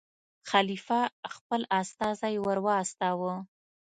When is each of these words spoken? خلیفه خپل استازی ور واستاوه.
خلیفه 0.49 0.99
خپل 1.35 1.61
استازی 1.81 2.35
ور 2.45 2.57
واستاوه. 2.65 3.33